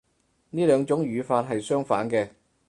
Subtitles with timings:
[0.49, 2.29] 呢兩種語法係相反嘅